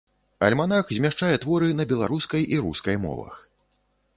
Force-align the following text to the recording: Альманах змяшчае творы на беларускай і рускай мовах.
Альманах 0.45 0.93
змяшчае 0.99 1.29
творы 1.43 1.69
на 1.81 1.87
беларускай 1.91 2.49
і 2.57 2.61
рускай 2.69 2.95
мовах. 3.05 3.37